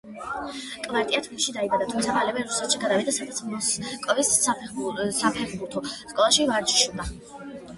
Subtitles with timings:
[0.85, 4.33] კვირტია თბილისში დაიბადა, თუმცა მალევე რუსეთში გადავიდა, სადაც მოსკოვის
[5.19, 7.11] საფეხბურთო სკოლაში ვარჯიშობდა.